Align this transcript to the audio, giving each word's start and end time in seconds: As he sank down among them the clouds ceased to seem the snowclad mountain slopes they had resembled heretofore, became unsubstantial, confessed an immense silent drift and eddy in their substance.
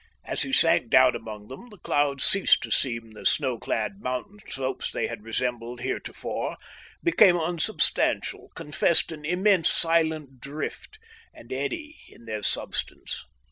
As 0.25 0.41
he 0.41 0.51
sank 0.51 0.89
down 0.89 1.15
among 1.15 1.47
them 1.47 1.69
the 1.69 1.77
clouds 1.77 2.23
ceased 2.23 2.63
to 2.63 2.71
seem 2.71 3.11
the 3.13 3.23
snowclad 3.23 3.99
mountain 4.01 4.39
slopes 4.49 4.89
they 4.91 5.05
had 5.05 5.21
resembled 5.23 5.81
heretofore, 5.81 6.57
became 7.03 7.37
unsubstantial, 7.39 8.49
confessed 8.55 9.11
an 9.11 9.25
immense 9.25 9.69
silent 9.69 10.39
drift 10.39 10.97
and 11.35 11.53
eddy 11.53 11.99
in 12.09 12.25
their 12.25 12.41
substance. 12.41 13.27